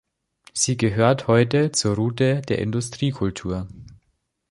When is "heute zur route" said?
1.27-2.41